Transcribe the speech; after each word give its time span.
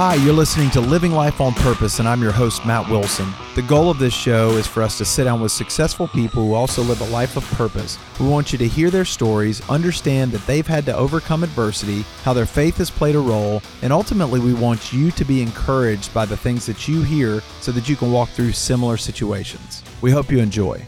Hi, 0.00 0.14
you're 0.14 0.32
listening 0.32 0.70
to 0.70 0.80
Living 0.80 1.12
Life 1.12 1.42
on 1.42 1.52
Purpose, 1.52 1.98
and 1.98 2.08
I'm 2.08 2.22
your 2.22 2.32
host, 2.32 2.64
Matt 2.64 2.88
Wilson. 2.88 3.30
The 3.54 3.60
goal 3.60 3.90
of 3.90 3.98
this 3.98 4.14
show 4.14 4.52
is 4.52 4.66
for 4.66 4.82
us 4.82 4.96
to 4.96 5.04
sit 5.04 5.24
down 5.24 5.42
with 5.42 5.52
successful 5.52 6.08
people 6.08 6.42
who 6.42 6.54
also 6.54 6.80
live 6.82 7.02
a 7.02 7.12
life 7.12 7.36
of 7.36 7.44
purpose. 7.50 7.98
We 8.18 8.26
want 8.26 8.50
you 8.50 8.56
to 8.60 8.66
hear 8.66 8.88
their 8.88 9.04
stories, 9.04 9.60
understand 9.68 10.32
that 10.32 10.46
they've 10.46 10.66
had 10.66 10.86
to 10.86 10.96
overcome 10.96 11.44
adversity, 11.44 12.06
how 12.22 12.32
their 12.32 12.46
faith 12.46 12.78
has 12.78 12.90
played 12.90 13.14
a 13.14 13.18
role, 13.18 13.60
and 13.82 13.92
ultimately, 13.92 14.40
we 14.40 14.54
want 14.54 14.90
you 14.90 15.10
to 15.10 15.24
be 15.26 15.42
encouraged 15.42 16.14
by 16.14 16.24
the 16.24 16.34
things 16.34 16.64
that 16.64 16.88
you 16.88 17.02
hear 17.02 17.42
so 17.60 17.70
that 17.70 17.86
you 17.86 17.94
can 17.94 18.10
walk 18.10 18.30
through 18.30 18.52
similar 18.52 18.96
situations. 18.96 19.82
We 20.00 20.12
hope 20.12 20.30
you 20.30 20.38
enjoy. 20.38 20.82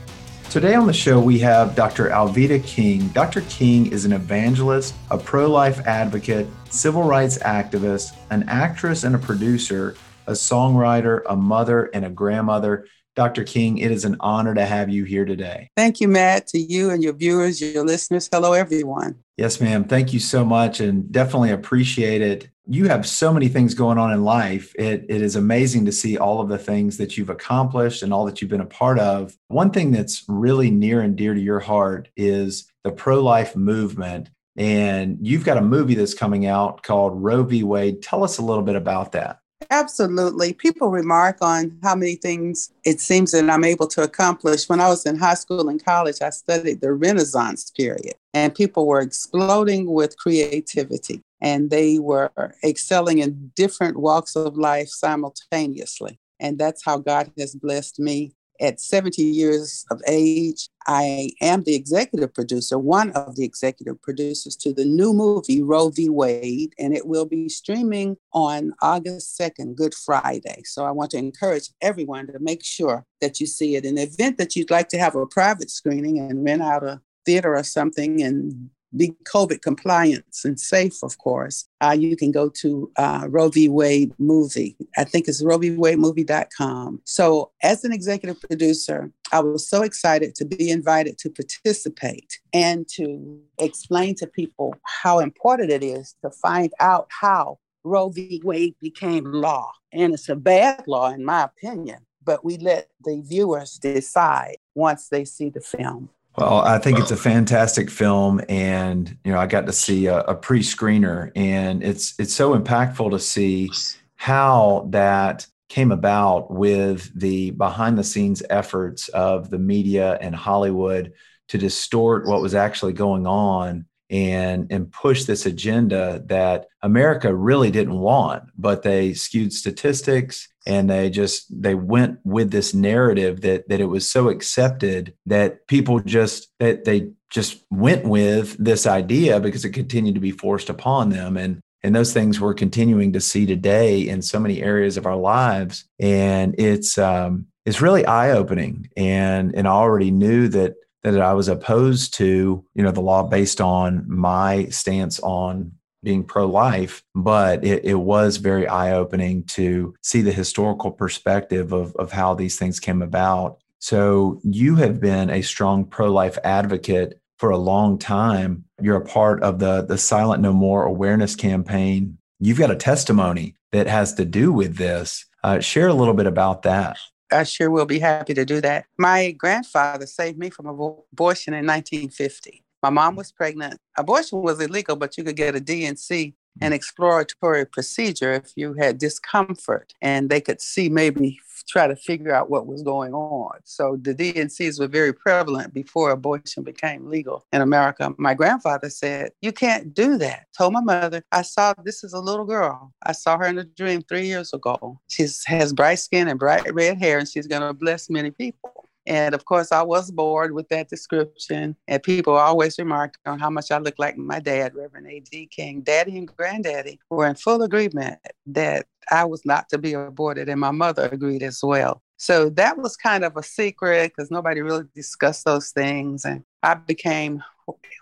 Today 0.53 0.75
on 0.75 0.87
the 0.87 0.93
show, 0.93 1.19
we 1.19 1.39
have 1.39 1.75
Dr. 1.75 2.11
Alveda 2.11 2.63
King. 2.63 3.09
Dr. 3.09 3.41
King 3.49 3.91
is 3.91 4.05
an 4.05 4.13
evangelist, 4.13 4.95
a 5.11 5.17
pro 5.17 5.51
life 5.51 5.81
advocate, 5.87 6.47
civil 6.69 7.05
rights 7.05 7.39
activist, 7.39 8.19
an 8.29 8.47
actress 8.51 9.05
and 9.05 9.15
a 9.15 9.19
producer, 9.19 9.97
a 10.27 10.33
songwriter, 10.33 11.23
a 11.27 11.35
mother, 11.35 11.85
and 11.95 12.05
a 12.05 12.11
grandmother. 12.11 12.87
Dr. 13.17 13.45
King, 13.45 13.79
it 13.79 13.91
is 13.91 14.05
an 14.05 14.19
honor 14.21 14.55
to 14.55 14.67
have 14.67 14.91
you 14.91 15.05
here 15.05 15.25
today. 15.25 15.71
Thank 15.75 16.03
you, 16.03 16.09
Matt, 16.09 16.49
to 16.49 16.59
you 16.59 16.91
and 16.91 17.03
your 17.03 17.15
viewers, 17.15 17.63
your 17.63 17.83
listeners. 17.83 18.29
Hello, 18.31 18.53
everyone. 18.53 19.21
Yes, 19.39 19.59
ma'am. 19.59 19.85
Thank 19.85 20.13
you 20.13 20.21
so 20.21 20.45
much 20.45 20.81
and 20.81 21.11
definitely 21.11 21.53
appreciate 21.53 22.21
it. 22.21 22.49
You 22.67 22.89
have 22.89 23.07
so 23.07 23.33
many 23.33 23.49
things 23.49 23.75
going 23.75 23.99
on 23.99 24.13
in 24.13 24.23
life. 24.25 24.73
It, 24.77 25.07
it 25.09 25.21
is 25.21 25.35
amazing 25.35 25.85
to 25.87 25.93
see 25.93 26.17
all 26.17 26.41
of 26.41 26.49
the 26.49 26.59
things 26.59 26.97
that 26.99 27.19
you've 27.19 27.31
accomplished 27.31 28.03
and 28.03 28.13
all 28.13 28.25
that 28.27 28.41
you've 28.41 28.51
been 28.51 28.61
a 28.61 28.67
part 28.67 28.99
of. 29.01 29.37
One 29.49 29.71
thing 29.71 29.91
that's 29.91 30.25
really 30.29 30.71
near 30.71 31.01
and 31.01 31.17
dear 31.17 31.35
to 31.35 31.41
your 31.41 31.61
heart 31.61 32.09
is 32.17 32.71
the 32.85 32.93
pro 32.93 33.21
life 33.21 33.57
movement. 33.57 34.31
And 34.57 35.19
you've 35.21 35.45
got 35.45 35.57
a 35.57 35.63
movie 35.63 35.95
that's 35.95 36.15
coming 36.15 36.47
out 36.47 36.83
called 36.83 37.21
Roe 37.21 37.43
v. 37.43 37.65
Wade. 37.65 38.03
Tell 38.03 38.23
us 38.23 38.39
a 38.39 38.43
little 38.43 38.63
bit 38.63 38.77
about 38.77 39.13
that. 39.13 39.39
Absolutely. 39.71 40.53
People 40.53 40.91
remark 40.91 41.39
on 41.41 41.79
how 41.83 41.95
many 41.95 42.17
things 42.17 42.71
it 42.85 43.01
seems 43.01 43.33
that 43.33 43.49
I'm 43.49 43.65
able 43.65 43.87
to 43.89 44.03
accomplish. 44.03 44.69
When 44.69 44.81
I 44.81 44.89
was 44.89 45.07
in 45.07 45.17
high 45.17 45.35
school 45.35 45.69
and 45.69 45.83
college, 45.83 46.21
I 46.21 46.31
studied 46.31 46.81
the 46.81 46.93
Renaissance 46.93 47.71
period, 47.71 48.15
and 48.35 48.55
people 48.55 48.87
were 48.87 49.01
exploding 49.01 49.91
with 49.91 50.19
creativity 50.19 51.23
and 51.43 51.71
they 51.71 51.99
were 51.99 52.31
excelling 52.65 53.19
in 53.19 53.53
different 53.55 53.99
walks 53.99 54.37
of 54.37 54.57
life 54.57 54.89
simultaneously. 54.89 56.19
And 56.41 56.59
that's 56.59 56.85
how 56.85 56.99
God 56.99 57.31
has 57.37 57.55
blessed 57.55 57.99
me 57.99 58.33
at 58.63 58.81
70 58.81 59.23
years 59.23 59.85
of 59.91 60.01
age, 60.07 60.69
I 60.87 61.33
am 61.41 61.65
the 61.65 61.75
executive 61.75 62.33
producer, 62.33 62.79
one 62.79 63.11
of 63.13 63.35
the 63.35 63.45
executive 63.45 64.01
producers 64.03 64.57
to 64.57 64.73
the 64.73 64.85
new 64.85 65.13
movie 65.13 65.63
Roe 65.63 65.91
v. 65.91 66.09
Wade, 66.09 66.73
and 66.79 66.95
it 66.95 67.07
will 67.07 67.25
be 67.25 67.49
streaming 67.49 68.17
on 68.33 68.73
August 68.81 69.39
2nd, 69.39 69.75
Good 69.75 69.95
Friday. 69.95 70.63
So 70.65 70.85
I 70.85 70.93
want 70.93 71.11
to 71.11 71.19
encourage 71.19 71.71
everyone 71.81 72.29
to 72.29 72.39
make 72.39 72.65
sure 72.65 73.05
that 73.21 73.41
you 73.41 73.47
see 73.47 73.75
it. 73.75 73.85
An 73.85 73.99
event 73.99 74.39
that 74.39 74.55
you'd 74.55 74.71
like 74.71 74.89
to 74.91 74.99
have 74.99 75.17
a 75.17 75.27
private 75.27 75.71
screening 75.71 76.19
and 76.19 76.45
rent 76.45 76.63
out 76.63 76.85
a 76.85 77.01
theater 77.27 77.57
or 77.57 77.65
something 77.65 78.23
and 78.23 78.71
be 78.97 79.15
COVID 79.25 79.63
compliance 79.63 80.45
and 80.45 80.59
safe, 80.59 81.03
of 81.03 81.19
course, 81.19 81.67
uh, 81.81 81.97
you 81.99 82.17
can 82.17 82.31
go 82.31 82.49
to 82.49 82.91
uh, 82.97 83.27
Roe 83.29 83.49
v. 83.49 83.69
Wade 83.69 84.13
movie. 84.19 84.77
I 84.97 85.05
think 85.05 85.29
it's 85.29 85.43
roeVWademovie.com. 85.43 87.01
So, 87.05 87.51
as 87.63 87.85
an 87.85 87.93
executive 87.93 88.41
producer, 88.41 89.11
I 89.33 89.41
was 89.41 89.69
so 89.69 89.83
excited 89.83 90.35
to 90.37 90.45
be 90.45 90.71
invited 90.71 91.19
to 91.19 91.31
participate 91.31 92.41
and 92.53 92.87
to 92.97 93.41
explain 93.59 94.15
to 94.17 94.27
people 94.27 94.75
how 94.85 95.21
important 95.21 95.71
it 95.71 95.83
is 95.83 96.15
to 96.23 96.31
find 96.31 96.73
out 96.81 97.09
how 97.09 97.59
Roe 97.85 98.11
v. 98.11 98.41
Wade 98.45 98.75
became 98.81 99.25
law. 99.25 99.73
And 99.93 100.15
it's 100.15 100.29
a 100.29 100.37
bad 100.37 100.85
law, 100.87 101.11
in 101.11 101.25
my 101.25 101.45
opinion, 101.45 102.07
but 102.25 102.45
we 102.45 102.59
let 102.59 102.89
the 103.05 103.23
viewers 103.25 103.75
decide 103.75 104.57
once 104.75 105.09
they 105.09 105.25
see 105.25 105.51
the 105.51 105.61
film. 105.61 106.11
Well, 106.37 106.61
I 106.61 106.79
think 106.79 106.99
it's 106.99 107.11
a 107.11 107.17
fantastic 107.17 107.91
film, 107.91 108.41
and 108.49 109.19
you 109.23 109.33
know, 109.33 109.39
I 109.39 109.47
got 109.47 109.67
to 109.67 109.73
see 109.73 110.07
a, 110.07 110.21
a 110.21 110.35
pre-screener, 110.35 111.31
and 111.37 111.83
it's 111.83 112.15
it's 112.19 112.33
so 112.33 112.59
impactful 112.59 113.11
to 113.11 113.19
see 113.19 113.71
how 114.17 114.89
that 114.91 115.47
came 115.69 115.93
about 115.93 116.51
with 116.51 117.11
the 117.19 117.51
behind-the-scenes 117.51 118.43
efforts 118.49 119.09
of 119.09 119.51
the 119.51 119.59
media 119.59 120.19
and 120.21 120.35
Hollywood 120.35 121.13
to 121.49 121.59
distort 121.59 122.27
what 122.27 122.41
was 122.41 122.55
actually 122.55 122.95
going 122.95 123.27
on 123.27 123.85
and 124.13 124.71
and 124.71 124.93
push 124.93 125.25
this 125.25 125.47
agenda 125.47 126.23
that 126.27 126.67
America 126.83 127.35
really 127.35 127.71
didn't 127.71 127.99
want, 127.99 128.45
but 128.57 128.83
they 128.83 129.15
skewed 129.15 129.53
statistics 129.53 130.49
and 130.67 130.89
they 130.89 131.11
just 131.11 131.47
they 131.51 131.75
went 131.75 132.19
with 132.23 132.51
this 132.51 132.75
narrative 132.75 133.41
that 133.41 133.69
that 133.69 133.81
it 133.81 133.87
was 133.87 134.09
so 134.09 134.29
accepted 134.29 135.15
that 135.27 135.67
people 135.67 135.99
just 136.01 136.49
that 136.61 136.85
they 136.85 137.11
just 137.31 137.65
went 137.71 138.05
with 138.05 138.55
this 138.63 138.87
idea 138.87 139.41
because 139.41 139.65
it 139.65 139.71
continued 139.71 140.15
to 140.15 140.21
be 140.21 140.31
forced 140.31 140.69
upon 140.69 141.09
them. 141.09 141.37
And 141.39 141.61
and 141.83 141.97
those 141.97 142.13
things 142.13 142.39
we're 142.39 142.55
continuing 142.55 143.13
to 143.15 143.21
see 143.21 143.47
today 143.47 144.07
in 144.07 144.23
so 144.23 144.39
many 144.39 144.63
areas 144.63 144.97
of 144.97 145.07
our 145.07 145.17
lives. 145.17 145.85
And 145.99 146.55
it's 146.59 146.99
um 146.99 147.47
it's 147.65 147.81
really 147.81 148.05
eye 148.05 148.33
opening 148.33 148.91
and 148.95 149.55
and 149.55 149.67
I 149.67 149.73
already 149.73 150.11
knew 150.11 150.49
that 150.49 150.75
that 151.03 151.21
I 151.21 151.35
was 151.35 151.49
opposed 151.49 152.15
to, 152.15 152.65
you 152.75 152.83
know, 152.83 152.93
the 152.93 153.01
law 153.01 153.25
based 153.25 153.61
on 153.61 154.05
my 154.09 154.67
stance 154.67 155.19
on 155.21 155.73
being 156.05 156.25
pro 156.25 156.47
life, 156.47 157.03
but 157.15 157.65
it, 157.65 157.85
it, 157.85 157.95
was 157.95 158.37
very 158.37 158.67
eye 158.67 158.93
opening 158.93 159.45
to 159.45 159.95
see 160.03 160.21
the 160.21 160.33
historical 160.33 160.91
perspective 160.91 161.73
of, 161.73 161.95
of 161.97 162.11
how 162.11 162.35
these 162.35 162.59
things 162.59 162.81
came 162.81 163.03
about. 163.03 163.59
So, 163.79 164.41
you 164.43 164.77
have 164.77 165.01
been 165.01 165.31
a 165.31 165.43
strong 165.43 165.85
pro 165.85 166.11
life 166.11 166.39
advocate 166.45 167.21
for 167.39 167.51
a 167.51 167.59
long 167.59 167.99
time. 167.99 168.65
You're 168.81 168.97
a 168.97 169.05
part 169.05 169.43
of 169.43 169.59
the, 169.59 169.83
the 169.83 169.99
Silent 169.99 170.43
No 170.43 170.53
More 170.53 170.85
awareness 170.85 171.35
campaign. 171.35 172.19
You've 172.39 172.59
got 172.59 172.71
a 172.71 172.77
testimony 172.77 173.57
that 173.73 173.87
has 173.87 174.15
to 174.15 174.25
do 174.25 174.53
with 174.53 174.77
this. 174.77 175.27
Uh, 175.43 175.59
share 175.59 175.89
a 175.89 175.95
little 175.95 176.15
bit 176.15 176.27
about 176.27 176.63
that. 176.63 176.99
I 177.33 177.45
sure 177.45 177.71
will 177.71 177.87
be 177.87 177.99
happy 177.99 178.35
to 178.35 178.45
do 178.45 178.61
that. 178.61 178.87
My 178.99 179.33
grandfather 179.33 180.07
saved 180.07 180.39
me 180.39 180.51
from 180.51 180.67
abortion 180.67 181.55
in 181.55 181.67
1950. 181.67 182.65
My 182.83 182.91
mom 182.91 183.17
was 183.17 183.33
pregnant. 183.33 183.81
Abortion 183.97 184.43
was 184.43 184.61
illegal, 184.61 184.97
but 184.97 185.17
you 185.17 185.25
could 185.25 185.37
get 185.37 185.55
a 185.55 185.61
D&C, 185.61 186.35
an 186.61 186.73
mm. 186.73 186.75
exploratory 186.75 187.65
procedure, 187.65 188.33
if 188.33 188.53
you 188.57 188.75
had 188.75 188.99
discomfort, 188.99 189.95
and 190.03 190.29
they 190.29 190.41
could 190.41 190.61
see 190.61 190.89
maybe 190.89 191.41
try 191.69 191.87
to 191.87 191.97
figure 191.97 192.35
out 192.35 192.51
what 192.51 192.67
was 192.67 192.83
going 192.83 193.15
on. 193.15 193.59
So 193.65 193.99
the 194.01 194.15
D&Cs 194.15 194.79
were 194.79 194.89
very 194.89 195.13
prevalent 195.13 195.75
before 195.75 196.11
abortion 196.11 196.63
became 196.63 197.09
legal 197.09 197.47
in 197.53 197.61
America. 197.61 198.13
My 198.19 198.35
grandfather 198.35 198.91
said, 198.91 199.31
You 199.41 199.53
can't 199.53 199.95
do 199.95 200.19
that. 200.19 200.47
Told 200.57 200.73
my 200.73 200.81
mother, 200.81 201.23
I 201.33 201.43
saw 201.43 201.75
this 201.85 202.05
is 202.05 202.13
a 202.13 202.21
little 202.21 202.45
girl. 202.45 202.93
I 203.03 203.13
saw 203.13 203.39
her 203.39 203.47
in 203.47 203.59
a 203.59 203.65
dream 203.65 204.03
three 204.03 204.27
years 204.27 204.53
ago. 204.53 205.01
She 205.09 205.27
has 205.47 205.73
bright 205.73 205.99
skin 205.99 206.29
and 206.29 206.39
bright 206.39 206.73
red 206.73 206.99
hair, 206.99 207.19
and 207.19 207.29
she's 207.29 207.47
going 207.47 207.63
to 207.63 207.73
bless 207.73 208.11
many 208.11 208.31
people. 208.31 208.89
And 209.07 209.35
of 209.35 209.45
course, 209.45 209.73
I 209.73 209.83
was 209.83 210.11
bored 210.11 210.53
with 210.53 210.69
that 210.69 210.89
description. 210.89 211.77
And 211.89 212.03
people 212.03 212.37
always 212.37 212.79
remarked 212.79 213.19
on 213.27 213.39
how 213.39 213.51
much 213.51 213.71
I 213.71 213.79
look 213.79 213.95
like 213.99 214.17
my 214.17 214.41
dad, 214.41 214.75
Reverend 214.75 215.09
A.D. 215.09 215.47
King. 215.47 215.81
Daddy 215.83 216.17
and 216.19 216.29
granddaddy 216.29 217.01
were 217.11 217.27
in 217.27 217.35
full 217.35 217.63
agreement 217.63 218.19
that 218.47 218.87
I 219.13 219.25
was 219.25 219.45
not 219.45 219.69
to 219.69 219.79
be 219.79 219.93
aborted, 219.93 220.49
and 220.49 220.59
my 220.61 220.71
mother 220.71 221.09
agreed 221.13 221.43
as 221.43 221.61
well. 221.63 222.03
So 222.17 222.49
that 222.51 222.79
was 222.79 222.97
kind 222.97 223.25
of 223.25 223.37
a 223.37 223.43
secret 223.43 224.13
because 224.17 224.31
nobody 224.31 224.63
really 224.63 224.85
discussed 224.95 225.45
those 225.45 225.71
things. 225.71 226.25
And 226.25 226.45
I 226.63 226.75
became 226.75 227.43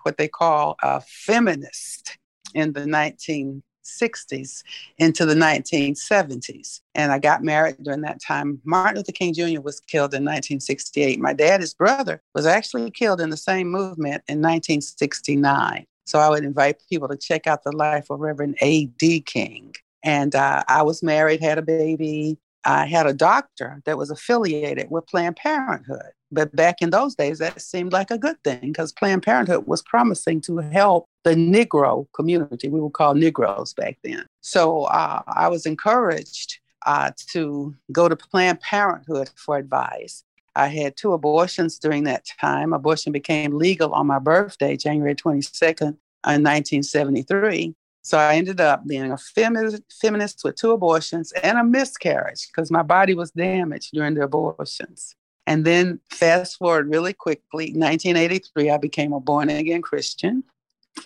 what 0.02 0.18
they 0.18 0.28
call 0.28 0.76
a 0.82 1.00
feminist 1.00 2.18
in 2.54 2.72
the 2.72 2.82
1960s 2.82 4.62
into 4.98 5.26
the 5.26 5.34
1970s. 5.34 6.80
And 6.94 7.10
I 7.12 7.18
got 7.18 7.42
married 7.42 7.76
during 7.82 8.02
that 8.02 8.22
time. 8.22 8.60
Martin 8.64 8.98
Luther 8.98 9.12
King 9.12 9.34
Jr. 9.34 9.60
was 9.60 9.80
killed 9.80 10.14
in 10.14 10.22
1968. 10.22 11.18
My 11.18 11.32
dad, 11.32 11.60
his 11.60 11.74
brother, 11.74 12.22
was 12.34 12.46
actually 12.46 12.90
killed 12.90 13.20
in 13.20 13.30
the 13.30 13.36
same 13.36 13.68
movement 13.68 14.22
in 14.28 14.42
1969. 14.42 15.86
So 16.04 16.18
I 16.18 16.28
would 16.28 16.44
invite 16.44 16.82
people 16.90 17.08
to 17.08 17.16
check 17.16 17.46
out 17.46 17.64
the 17.64 17.72
life 17.72 18.10
of 18.10 18.20
Reverend 18.20 18.58
A.D. 18.60 19.22
King. 19.22 19.74
And 20.02 20.34
uh, 20.34 20.62
I 20.68 20.82
was 20.82 21.02
married, 21.02 21.42
had 21.42 21.58
a 21.58 21.62
baby. 21.62 22.38
I 22.64 22.86
had 22.86 23.06
a 23.06 23.14
doctor 23.14 23.80
that 23.86 23.98
was 23.98 24.10
affiliated 24.10 24.88
with 24.90 25.06
Planned 25.06 25.36
Parenthood. 25.36 26.12
But 26.32 26.54
back 26.54 26.76
in 26.80 26.90
those 26.90 27.14
days, 27.14 27.38
that 27.38 27.60
seemed 27.60 27.92
like 27.92 28.10
a 28.10 28.18
good 28.18 28.36
thing 28.44 28.60
because 28.60 28.92
Planned 28.92 29.22
Parenthood 29.22 29.66
was 29.66 29.82
promising 29.82 30.40
to 30.42 30.58
help 30.58 31.06
the 31.24 31.34
Negro 31.34 32.06
community. 32.14 32.68
We 32.68 32.80
were 32.80 32.90
called 32.90 33.16
Negroes 33.16 33.74
back 33.74 33.98
then. 34.04 34.26
So 34.40 34.84
uh, 34.84 35.22
I 35.26 35.48
was 35.48 35.66
encouraged 35.66 36.60
uh, 36.86 37.10
to 37.32 37.74
go 37.92 38.08
to 38.08 38.16
Planned 38.16 38.60
Parenthood 38.60 39.30
for 39.36 39.56
advice. 39.56 40.22
I 40.54 40.68
had 40.68 40.96
two 40.96 41.12
abortions 41.12 41.78
during 41.78 42.04
that 42.04 42.26
time. 42.40 42.72
Abortion 42.72 43.12
became 43.12 43.56
legal 43.56 43.92
on 43.92 44.06
my 44.06 44.18
birthday, 44.18 44.76
January 44.76 45.14
22nd, 45.14 45.80
in 45.80 46.42
1973. 46.42 47.74
So 48.02 48.18
I 48.18 48.36
ended 48.36 48.60
up 48.60 48.86
being 48.86 49.12
a 49.12 49.18
feminist, 49.18 49.82
feminist 50.00 50.42
with 50.42 50.56
two 50.56 50.72
abortions 50.72 51.32
and 51.32 51.58
a 51.58 51.64
miscarriage 51.64 52.48
because 52.48 52.70
my 52.70 52.82
body 52.82 53.14
was 53.14 53.30
damaged 53.32 53.90
during 53.92 54.14
the 54.14 54.22
abortions. 54.22 55.14
And 55.46 55.64
then 55.64 56.00
fast 56.10 56.58
forward 56.58 56.88
really 56.88 57.12
quickly, 57.12 57.72
1983, 57.72 58.70
I 58.70 58.76
became 58.78 59.12
a 59.12 59.20
born 59.20 59.50
again 59.50 59.82
Christian. 59.82 60.44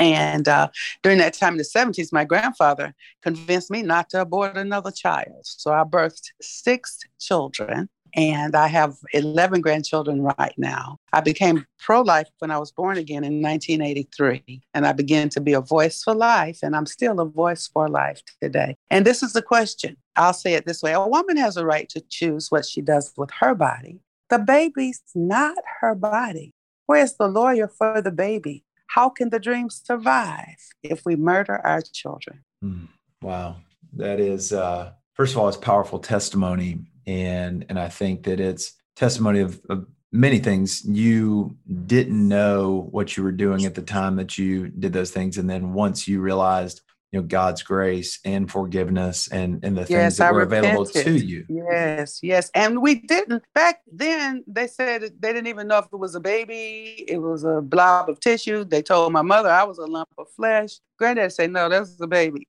And 0.01 0.49
uh, 0.49 0.69
during 1.03 1.19
that 1.19 1.35
time 1.35 1.55
in 1.55 1.59
the 1.59 1.65
70s, 1.65 2.13
my 2.13 2.25
grandfather 2.25 2.95
convinced 3.23 3.71
me 3.71 3.83
not 3.83 4.11
to 4.11 4.21
abort 4.21 4.57
another 4.57 4.91
child. 4.91 5.41
So 5.43 5.73
I 5.73 5.85
birthed 5.85 6.31
six 6.41 7.01
children 7.21 7.89
and 8.15 8.55
I 8.55 8.69
have 8.69 8.97
11 9.13 9.61
grandchildren 9.61 10.23
right 10.23 10.55
now. 10.57 10.99
I 11.13 11.21
became 11.21 11.67
pro 11.79 12.01
life 12.01 12.29
when 12.39 12.51
I 12.51 12.59
was 12.59 12.71
born 12.71 12.97
again 12.97 13.25
in 13.25 13.43
1983, 13.43 14.63
and 14.73 14.87
I 14.87 14.93
began 14.93 15.29
to 15.31 15.41
be 15.41 15.53
a 15.53 15.61
voice 15.61 16.03
for 16.03 16.15
life, 16.15 16.61
and 16.63 16.77
I'm 16.77 16.87
still 16.87 17.21
a 17.21 17.25
voice 17.25 17.69
for 17.69 17.89
life 17.89 18.23
today. 18.41 18.77
And 18.91 19.05
this 19.05 19.23
is 19.23 19.33
the 19.33 19.43
question 19.43 19.97
I'll 20.17 20.33
say 20.33 20.55
it 20.55 20.65
this 20.65 20.83
way 20.83 20.93
a 20.93 21.07
woman 21.07 21.37
has 21.37 21.57
a 21.57 21.67
right 21.67 21.89
to 21.91 22.01
choose 22.09 22.51
what 22.51 22.65
she 22.65 22.81
does 22.81 23.13
with 23.17 23.31
her 23.41 23.55
body. 23.55 24.01
The 24.31 24.39
baby's 24.39 25.03
not 25.15 25.59
her 25.81 25.95
body. 25.95 26.55
Where's 26.87 27.15
the 27.15 27.29
lawyer 27.29 27.69
for 27.69 28.01
the 28.01 28.13
baby? 28.13 28.65
How 28.87 29.09
can 29.09 29.31
the 29.31 29.41
dream 29.41 29.71
survive 29.71 30.57
if 30.83 31.03
we 31.05 31.17
murder 31.17 31.57
our 31.67 31.81
children? 31.81 32.45
Mm, 32.63 32.89
wow. 33.23 33.57
That 33.95 34.21
is, 34.21 34.53
uh, 34.53 34.93
first 35.15 35.33
of 35.33 35.39
all, 35.39 35.49
it's 35.49 35.57
powerful 35.57 35.99
testimony 35.99 36.79
and 37.07 37.65
and 37.69 37.79
I 37.79 37.89
think 37.89 38.25
that 38.25 38.41
it's 38.41 38.75
testimony 38.97 39.41
of, 39.41 39.61
of 39.69 39.87
many 40.13 40.39
things. 40.39 40.85
You 40.85 41.57
didn't 41.87 42.29
know 42.29 42.89
what 42.91 43.17
you 43.17 43.23
were 43.23 43.33
doing 43.33 43.65
at 43.65 43.75
the 43.75 43.83
time 43.83 44.17
that 44.17 44.39
you 44.39 44.69
did 44.69 44.93
those 44.93 45.11
things 45.11 45.39
and 45.39 45.49
then 45.51 45.73
once 45.73 46.07
you 46.07 46.21
realized 46.21 46.81
you 47.15 47.21
know 47.21 47.27
god's 47.27 47.63
grace 47.63 48.19
and 48.25 48.51
forgiveness 48.51 49.29
and 49.29 49.65
and 49.65 49.77
the 49.77 49.83
yes, 49.83 49.89
things 49.89 50.17
that 50.17 50.29
I 50.29 50.33
were 50.33 50.41
repented. 50.41 50.71
available 50.71 50.87
to 50.87 51.13
you. 51.13 51.47
Yes 51.49 52.19
yes 52.23 52.51
and 52.57 52.83
we 52.83 52.97
didn't 52.97 53.45
back 53.55 53.83
then 53.91 54.43
they 54.49 54.67
said 54.67 55.03
they 55.21 55.33
didn't 55.33 55.47
even 55.47 55.69
know 55.69 55.79
if 55.79 55.87
it 55.93 55.97
was 55.97 56.17
a 56.17 56.21
baby 56.21 57.05
it 57.07 57.19
was 57.19 57.45
a 57.45 57.61
blob 57.61 58.09
of 58.09 58.19
tissue. 58.19 58.65
They 58.65 58.83
told 58.83 59.13
my 59.13 59.23
mother 59.23 59.49
i 59.49 59.63
was 59.63 59.79
a 59.79 59.87
lump 59.87 60.09
of 60.19 60.27
flesh. 60.31 60.81
Granddad 60.99 61.33
said 61.33 61.53
no 61.53 61.69
that's 61.69 62.01
a 62.01 62.09
baby. 62.09 62.49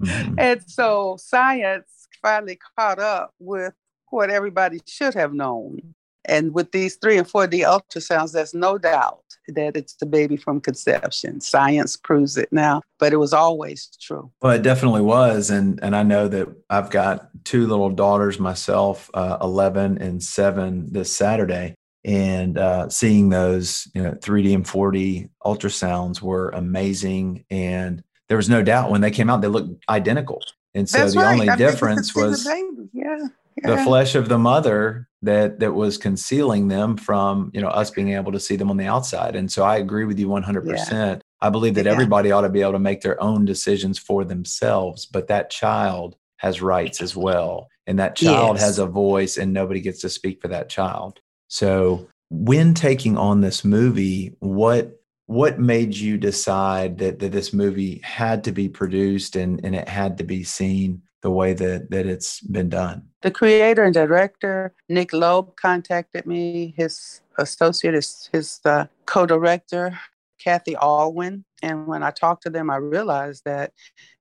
Mm-hmm. 0.00 0.34
and 0.38 0.62
so 0.70 1.16
science 1.18 1.93
finally 2.24 2.58
caught 2.78 2.98
up 2.98 3.34
with 3.38 3.74
what 4.08 4.30
everybody 4.30 4.80
should 4.86 5.14
have 5.14 5.34
known. 5.34 5.94
And 6.26 6.54
with 6.54 6.72
these 6.72 6.96
three 6.96 7.18
and 7.18 7.28
4D 7.28 7.64
ultrasounds, 7.66 8.32
there's 8.32 8.54
no 8.54 8.78
doubt 8.78 9.20
that 9.48 9.76
it's 9.76 9.94
the 9.96 10.06
baby 10.06 10.38
from 10.38 10.58
conception. 10.58 11.42
Science 11.42 11.98
proves 11.98 12.38
it 12.38 12.50
now, 12.50 12.80
but 12.98 13.12
it 13.12 13.18
was 13.18 13.34
always 13.34 13.90
true. 14.00 14.30
Well, 14.40 14.52
it 14.52 14.62
definitely 14.62 15.02
was. 15.02 15.50
And, 15.50 15.78
and 15.82 15.94
I 15.94 16.02
know 16.02 16.28
that 16.28 16.48
I've 16.70 16.88
got 16.88 17.28
two 17.44 17.66
little 17.66 17.90
daughters 17.90 18.40
myself, 18.40 19.10
uh, 19.12 19.36
11 19.42 19.98
and 19.98 20.22
7 20.22 20.90
this 20.90 21.14
Saturday. 21.14 21.74
And 22.06 22.56
uh, 22.56 22.88
seeing 22.88 23.28
those 23.28 23.86
you 23.94 24.02
know, 24.02 24.12
3D 24.12 24.54
and 24.54 24.64
4D 24.64 25.28
ultrasounds 25.44 26.22
were 26.22 26.48
amazing. 26.50 27.44
And 27.50 28.02
there 28.28 28.38
was 28.38 28.48
no 28.48 28.62
doubt 28.62 28.90
when 28.90 29.02
they 29.02 29.10
came 29.10 29.28
out, 29.28 29.42
they 29.42 29.48
looked 29.48 29.84
identical. 29.90 30.40
And 30.74 30.88
so 30.88 30.98
That's 30.98 31.14
the 31.14 31.20
right. 31.20 31.32
only 31.32 31.48
I 31.48 31.56
difference 31.56 32.14
was 32.14 32.46
yeah, 32.46 32.64
yeah. 32.92 33.26
the 33.62 33.78
flesh 33.78 34.14
of 34.14 34.28
the 34.28 34.38
mother 34.38 35.08
that 35.22 35.60
that 35.60 35.72
was 35.72 35.96
concealing 35.96 36.68
them 36.68 36.96
from 36.96 37.50
you 37.54 37.60
know 37.60 37.68
us 37.68 37.90
being 37.90 38.12
able 38.12 38.32
to 38.32 38.40
see 38.40 38.56
them 38.56 38.70
on 38.70 38.76
the 38.76 38.86
outside. 38.86 39.36
And 39.36 39.50
so 39.50 39.64
I 39.64 39.76
agree 39.76 40.04
with 40.04 40.18
you 40.18 40.28
100. 40.28 40.66
Yeah. 40.66 40.72
percent 40.72 41.22
I 41.44 41.50
believe 41.50 41.74
that 41.74 41.86
everybody 41.86 42.32
ought 42.32 42.40
to 42.40 42.48
be 42.48 42.62
able 42.62 42.72
to 42.72 42.78
make 42.78 43.02
their 43.02 43.22
own 43.22 43.44
decisions 43.44 43.98
for 43.98 44.24
themselves, 44.24 45.04
but 45.04 45.28
that 45.28 45.50
child 45.50 46.16
has 46.38 46.62
rights 46.62 47.02
as 47.02 47.14
well. 47.14 47.68
And 47.86 47.98
that 47.98 48.16
child 48.16 48.56
yes. 48.56 48.64
has 48.64 48.78
a 48.78 48.86
voice 48.86 49.36
and 49.36 49.52
nobody 49.52 49.82
gets 49.82 50.00
to 50.00 50.08
speak 50.08 50.40
for 50.40 50.48
that 50.48 50.70
child. 50.70 51.20
So 51.48 52.08
when 52.30 52.72
taking 52.72 53.18
on 53.18 53.42
this 53.42 53.62
movie, 53.62 54.34
what 54.38 55.02
what 55.26 55.58
made 55.58 55.96
you 55.96 56.18
decide 56.18 56.98
that, 56.98 57.18
that 57.18 57.32
this 57.32 57.52
movie 57.52 58.00
had 58.04 58.44
to 58.44 58.52
be 58.52 58.68
produced 58.68 59.36
and, 59.36 59.64
and 59.64 59.74
it 59.74 59.88
had 59.88 60.18
to 60.18 60.24
be 60.24 60.44
seen 60.44 61.02
the 61.22 61.30
way 61.30 61.54
that, 61.54 61.90
that 61.90 62.06
it's 62.06 62.40
been 62.40 62.68
done? 62.68 63.02
The 63.22 63.30
creator 63.30 63.82
and 63.84 63.94
director, 63.94 64.74
Nick 64.88 65.12
Loeb, 65.12 65.56
contacted 65.56 66.26
me. 66.26 66.74
His 66.76 67.22
associate 67.38 67.94
is 67.94 68.28
his 68.32 68.60
uh, 68.66 68.86
co 69.06 69.24
director, 69.24 69.98
Cathy 70.38 70.76
Allyn. 70.76 71.44
And 71.62 71.86
when 71.86 72.02
I 72.02 72.10
talked 72.10 72.42
to 72.42 72.50
them, 72.50 72.68
I 72.68 72.76
realized 72.76 73.44
that 73.46 73.72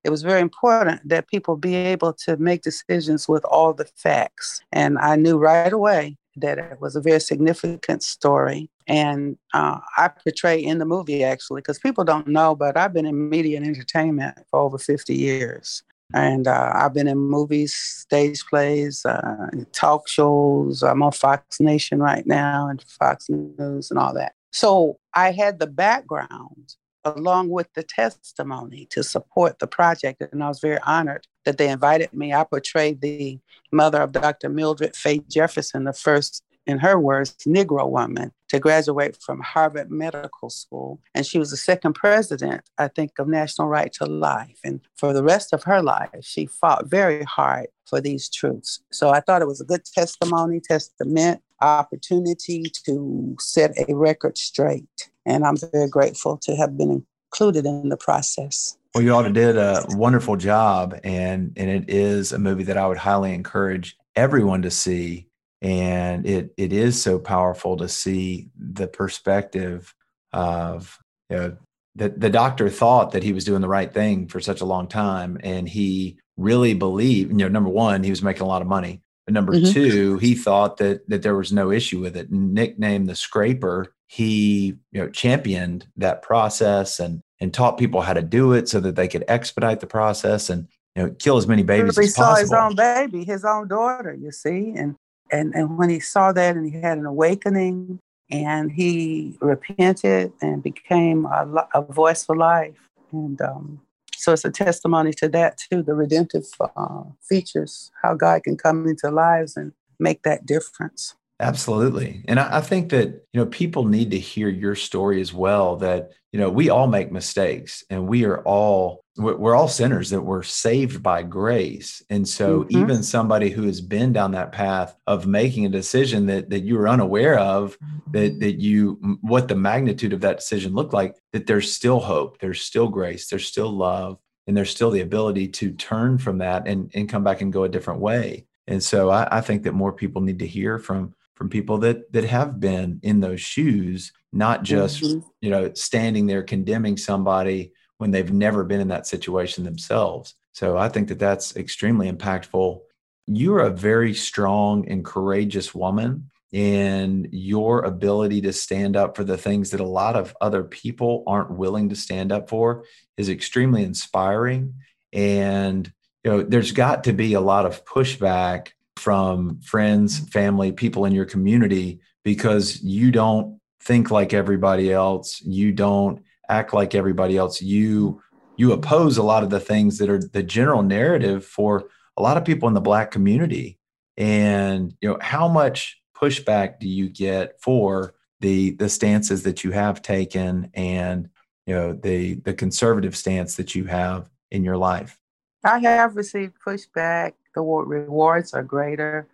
it 0.05 0.09
was 0.09 0.21
very 0.21 0.39
important 0.39 1.07
that 1.09 1.27
people 1.27 1.57
be 1.57 1.75
able 1.75 2.13
to 2.25 2.37
make 2.37 2.61
decisions 2.61 3.27
with 3.27 3.43
all 3.43 3.73
the 3.73 3.85
facts. 3.97 4.61
And 4.71 4.97
I 4.97 5.17
knew 5.17 5.37
right 5.37 5.73
away 5.73 6.17
that 6.37 6.57
it 6.57 6.79
was 6.79 6.95
a 6.95 7.01
very 7.01 7.19
significant 7.19 8.01
story. 8.03 8.69
And 8.87 9.37
uh, 9.53 9.79
I 9.97 10.09
portray 10.09 10.59
in 10.59 10.77
the 10.77 10.85
movie 10.85 11.23
actually, 11.23 11.61
because 11.61 11.79
people 11.79 12.03
don't 12.03 12.27
know, 12.27 12.55
but 12.55 12.77
I've 12.77 12.93
been 12.93 13.05
in 13.05 13.29
media 13.29 13.57
and 13.57 13.65
entertainment 13.65 14.37
for 14.49 14.59
over 14.59 14.77
50 14.77 15.15
years. 15.15 15.83
And 16.13 16.47
uh, 16.47 16.71
I've 16.75 16.93
been 16.93 17.07
in 17.07 17.17
movies, 17.17 17.73
stage 17.73 18.45
plays, 18.45 19.03
uh, 19.05 19.49
talk 19.71 20.07
shows. 20.07 20.83
I'm 20.83 21.01
on 21.01 21.11
Fox 21.11 21.59
Nation 21.59 21.99
right 21.99 22.25
now 22.27 22.67
and 22.67 22.81
Fox 22.83 23.29
News 23.29 23.89
and 23.89 23.99
all 23.99 24.13
that. 24.13 24.33
So 24.51 24.99
I 25.15 25.31
had 25.31 25.59
the 25.59 25.67
background 25.67 26.75
along 27.05 27.49
with 27.49 27.67
the 27.73 27.83
testimony 27.83 28.87
to 28.91 29.03
support 29.03 29.59
the 29.59 29.67
project. 29.67 30.21
And 30.31 30.43
I 30.43 30.47
was 30.47 30.59
very 30.59 30.79
honored 30.85 31.27
that 31.45 31.57
they 31.57 31.69
invited 31.69 32.13
me. 32.13 32.33
I 32.33 32.43
portrayed 32.43 33.01
the 33.01 33.39
mother 33.71 34.01
of 34.01 34.11
Dr. 34.11 34.49
Mildred 34.49 34.95
Fay 34.95 35.19
Jefferson, 35.29 35.83
the 35.83 35.93
first, 35.93 36.43
in 36.65 36.79
her 36.79 36.97
words, 36.99 37.35
Negro 37.45 37.89
woman 37.89 38.31
to 38.53 38.59
graduate 38.59 39.17
from 39.19 39.41
Harvard 39.41 39.89
Medical 39.89 40.49
School. 40.49 41.01
And 41.15 41.25
she 41.25 41.39
was 41.39 41.49
the 41.49 41.57
second 41.57 41.93
president, 41.93 42.61
I 42.77 42.87
think, 42.87 43.17
of 43.17 43.27
National 43.27 43.67
Right 43.67 43.91
to 43.93 44.05
Life. 44.05 44.59
And 44.63 44.79
for 44.95 45.11
the 45.11 45.23
rest 45.23 45.53
of 45.53 45.63
her 45.63 45.81
life, 45.81 46.09
she 46.21 46.45
fought 46.45 46.85
very 46.85 47.23
hard 47.23 47.67
for 47.87 47.99
these 47.99 48.29
truths. 48.29 48.81
So 48.91 49.09
I 49.09 49.21
thought 49.21 49.41
it 49.41 49.47
was 49.47 49.59
a 49.59 49.65
good 49.65 49.83
testimony, 49.85 50.59
testament, 50.59 51.41
opportunity 51.61 52.71
to 52.85 53.35
set 53.39 53.71
a 53.89 53.95
record 53.95 54.37
straight. 54.37 55.09
And 55.25 55.43
I'm 55.43 55.57
very 55.57 55.89
grateful 55.89 56.37
to 56.43 56.55
have 56.55 56.77
been 56.77 57.03
included 57.31 57.65
in 57.65 57.89
the 57.89 57.97
process. 57.97 58.77
Well, 58.93 59.03
you 59.03 59.15
all 59.15 59.23
did 59.23 59.57
a 59.57 59.83
wonderful 59.89 60.35
job, 60.35 60.99
and 61.03 61.51
and 61.57 61.67
it 61.67 61.89
is 61.89 62.31
a 62.31 62.37
movie 62.37 62.65
that 62.65 62.77
I 62.77 62.85
would 62.85 62.99
highly 62.99 63.33
encourage 63.33 63.97
everyone 64.15 64.61
to 64.61 64.69
see. 64.69 65.25
And 65.63 66.27
it 66.27 66.53
it 66.57 66.73
is 66.73 67.01
so 67.01 67.17
powerful 67.17 67.77
to 67.77 67.89
see 67.89 68.49
the 68.57 68.87
perspective 68.87 69.95
of 70.33 70.99
you 71.29 71.37
know, 71.37 71.57
the 71.95 72.09
the 72.09 72.29
doctor 72.29 72.69
thought 72.69 73.11
that 73.11 73.23
he 73.23 73.33
was 73.33 73.45
doing 73.45 73.61
the 73.61 73.67
right 73.67 73.91
thing 73.91 74.27
for 74.27 74.39
such 74.39 74.61
a 74.61 74.65
long 74.65 74.87
time, 74.87 75.39
and 75.41 75.67
he 75.67 76.19
really 76.37 76.73
believed. 76.73 77.31
You 77.31 77.37
know, 77.37 77.47
number 77.47 77.69
one, 77.69 78.03
he 78.03 78.09
was 78.09 78.21
making 78.21 78.43
a 78.43 78.47
lot 78.47 78.61
of 78.61 78.67
money. 78.67 79.01
But 79.25 79.33
number 79.33 79.53
mm-hmm. 79.53 79.71
two, 79.71 80.17
he 80.17 80.35
thought 80.35 80.77
that 80.77 81.07
that 81.09 81.21
there 81.21 81.35
was 81.35 81.53
no 81.53 81.71
issue 81.71 82.01
with 82.01 82.17
it. 82.17 82.31
Nicknamed 82.31 83.07
the 83.07 83.15
scraper, 83.15 83.93
he 84.07 84.75
you 84.91 85.01
know 85.01 85.09
championed 85.09 85.87
that 85.97 86.21
process 86.21 86.99
and 86.99 87.21
and 87.39 87.53
taught 87.53 87.77
people 87.77 88.01
how 88.01 88.13
to 88.13 88.21
do 88.21 88.53
it 88.53 88.69
so 88.69 88.79
that 88.79 88.95
they 88.95 89.07
could 89.07 89.23
expedite 89.27 89.79
the 89.79 89.87
process 89.87 90.49
and 90.49 90.67
you 90.95 91.03
know 91.03 91.15
kill 91.19 91.37
as 91.37 91.47
many 91.47 91.63
babies 91.63 91.97
he 91.97 92.05
as 92.05 92.13
possible. 92.13 92.35
saw 92.35 92.41
his 92.41 92.53
own 92.53 92.75
baby, 92.75 93.23
his 93.23 93.45
own 93.45 93.67
daughter, 93.67 94.13
you 94.13 94.31
see, 94.31 94.73
and 94.75 94.95
and 95.33 95.53
and 95.55 95.77
when 95.77 95.89
he 95.89 95.99
saw 95.99 96.31
that 96.31 96.55
and 96.55 96.71
he 96.71 96.79
had 96.79 96.97
an 96.97 97.05
awakening 97.05 97.99
and 98.29 98.71
he 98.71 99.37
repented 99.41 100.31
and 100.41 100.63
became 100.63 101.25
a, 101.25 101.67
a 101.73 101.81
voice 101.81 102.23
for 102.23 102.37
life 102.37 102.89
and 103.11 103.41
um, 103.41 103.81
so 104.15 104.31
it's 104.31 104.45
a 104.45 104.51
testimony 104.51 105.11
to 105.11 105.27
that 105.27 105.57
too 105.57 105.81
the 105.81 105.93
redemptive 105.93 106.45
uh, 106.77 107.03
features 107.27 107.91
how 108.01 108.13
god 108.13 108.43
can 108.43 108.55
come 108.55 108.87
into 108.87 109.09
lives 109.09 109.57
and 109.57 109.73
make 109.99 110.23
that 110.23 110.45
difference 110.45 111.15
Absolutely. 111.39 112.23
And 112.27 112.39
I, 112.39 112.57
I, 112.57 112.61
think 112.61 112.89
that, 112.91 113.07
you 113.33 113.41
know, 113.41 113.47
people 113.47 113.85
need 113.85 114.11
to 114.11 114.19
hear 114.19 114.47
your 114.47 114.75
story 114.75 115.19
as 115.19 115.33
well 115.33 115.75
that, 115.77 116.11
you 116.31 116.39
know, 116.39 116.49
we 116.49 116.69
all 116.69 116.87
make 116.87 117.11
mistakes 117.11 117.83
and 117.89 118.07
we 118.07 118.23
are 118.23 118.41
all, 118.43 119.02
we're 119.15 119.55
all 119.55 119.67
sinners 119.67 120.09
that 120.09 120.21
were 120.21 120.41
saved 120.41 121.03
by 121.03 121.21
grace. 121.21 122.01
And 122.09 122.27
so 122.27 122.63
mm-hmm. 122.63 122.77
even 122.77 123.03
somebody 123.03 123.51
who 123.51 123.63
has 123.63 123.79
been 123.79 124.11
down 124.11 124.31
that 124.31 124.51
path 124.51 124.95
of 125.05 125.27
making 125.27 125.65
a 125.65 125.69
decision 125.69 126.25
that, 126.27 126.49
that 126.49 126.61
you 126.61 126.77
were 126.77 126.89
unaware 126.89 127.37
of, 127.37 127.77
that, 128.11 128.39
that 128.39 128.59
you, 128.59 129.19
what 129.21 129.47
the 129.47 129.55
magnitude 129.55 130.13
of 130.13 130.21
that 130.21 130.37
decision 130.37 130.73
looked 130.73 130.93
like, 130.93 131.15
that 131.31 131.45
there's 131.45 131.75
still 131.75 131.99
hope, 131.99 132.39
there's 132.39 132.61
still 132.61 132.87
grace, 132.87 133.27
there's 133.27 133.45
still 133.45 133.71
love, 133.71 134.17
and 134.47 134.57
there's 134.57 134.71
still 134.71 134.89
the 134.89 135.01
ability 135.01 135.47
to 135.47 135.71
turn 135.73 136.17
from 136.17 136.39
that 136.39 136.67
and, 136.67 136.91
and 136.95 137.07
come 137.07 137.23
back 137.23 137.41
and 137.41 137.53
go 137.53 137.65
a 137.65 137.69
different 137.69 137.99
way. 137.99 138.47
And 138.65 138.81
so 138.81 139.11
I, 139.11 139.27
I 139.37 139.41
think 139.41 139.63
that 139.63 139.73
more 139.73 139.93
people 139.93 140.21
need 140.21 140.39
to 140.39 140.47
hear 140.47 140.79
from 140.79 141.13
from 141.35 141.49
people 141.49 141.79
that 141.79 142.11
that 142.13 142.23
have 142.23 142.59
been 142.59 142.99
in 143.01 143.19
those 143.19 143.41
shoes 143.41 144.13
not 144.31 144.63
just 144.63 145.03
mm-hmm. 145.03 145.27
you 145.41 145.49
know 145.49 145.73
standing 145.73 146.27
there 146.27 146.43
condemning 146.43 146.95
somebody 146.95 147.71
when 147.97 148.11
they've 148.11 148.33
never 148.33 148.63
been 148.63 148.81
in 148.81 148.89
that 148.89 149.07
situation 149.07 149.63
themselves. 149.63 150.35
So 150.51 150.77
I 150.77 150.89
think 150.89 151.07
that 151.07 151.19
that's 151.19 151.55
extremely 151.55 152.11
impactful. 152.11 152.79
You're 153.27 153.59
a 153.59 153.69
very 153.69 154.13
strong 154.13 154.87
and 154.87 155.03
courageous 155.03 155.73
woman 155.73 156.29
in 156.53 157.27
your 157.31 157.81
ability 157.81 158.39
to 158.41 158.53
stand 158.53 158.95
up 158.95 159.17
for 159.17 159.23
the 159.23 159.37
things 159.37 159.71
that 159.71 159.79
a 159.79 159.85
lot 159.85 160.15
of 160.15 160.35
other 160.39 160.63
people 160.63 161.23
aren't 161.25 161.49
willing 161.49 161.89
to 161.89 161.95
stand 161.95 162.31
up 162.31 162.47
for 162.47 162.85
is 163.17 163.27
extremely 163.27 163.83
inspiring 163.83 164.75
and 165.11 165.91
you 166.23 166.31
know 166.31 166.43
there's 166.43 166.71
got 166.71 167.05
to 167.05 167.11
be 167.11 167.33
a 167.33 167.41
lot 167.41 167.65
of 167.65 167.83
pushback 167.85 168.69
from 168.97 169.59
friends 169.61 170.19
family 170.29 170.71
people 170.71 171.05
in 171.05 171.13
your 171.13 171.25
community 171.25 171.99
because 172.23 172.83
you 172.83 173.11
don't 173.11 173.59
think 173.81 174.11
like 174.11 174.31
everybody 174.31 174.93
else 174.93 175.41
you 175.41 175.71
don't 175.71 176.21
act 176.53 176.73
like 176.73 176.95
everybody 176.95 177.37
else. 177.37 177.61
You 177.61 178.21
you 178.55 178.71
oppose 178.71 179.17
a 179.17 179.23
lot 179.23 179.43
of 179.43 179.49
the 179.49 179.59
things 179.59 179.97
that 179.97 180.09
are 180.09 180.19
the 180.19 180.43
general 180.43 180.83
narrative 180.83 181.43
for 181.43 181.89
a 182.17 182.21
lot 182.21 182.37
of 182.37 182.45
people 182.45 182.67
in 182.67 182.75
the 182.75 182.81
black 182.81 183.09
community. 183.09 183.79
And 184.17 184.93
you 185.01 185.09
know 185.09 185.17
how 185.21 185.47
much 185.47 185.99
pushback 186.15 186.79
do 186.79 186.87
you 186.87 187.09
get 187.09 187.59
for 187.61 188.13
the 188.41 188.71
the 188.71 188.89
stances 188.89 189.43
that 189.43 189.63
you 189.63 189.71
have 189.71 190.01
taken 190.01 190.69
and 190.73 191.29
you 191.65 191.73
know 191.73 191.93
the 191.93 192.35
the 192.35 192.53
conservative 192.53 193.15
stance 193.15 193.55
that 193.55 193.73
you 193.73 193.85
have 193.85 194.29
in 194.51 194.63
your 194.63 194.77
life? 194.77 195.17
I 195.63 195.79
have 195.79 196.15
received 196.15 196.53
pushback. 196.65 197.33
The 197.55 197.61
rewards 197.61 198.53
are 198.53 198.63
greater. 198.63 199.27